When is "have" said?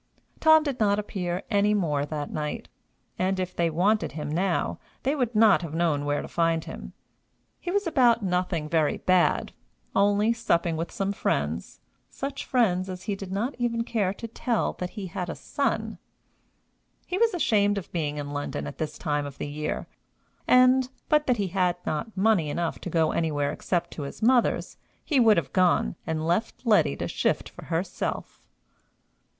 5.61-5.75, 25.37-25.53